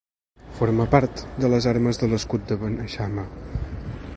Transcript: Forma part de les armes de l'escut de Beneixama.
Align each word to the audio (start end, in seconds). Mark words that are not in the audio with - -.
Forma 0.59 0.87
part 0.95 1.21
de 1.45 1.51
les 1.55 1.67
armes 1.73 2.01
de 2.05 2.09
l'escut 2.15 2.49
de 2.53 2.57
Beneixama. 2.63 3.27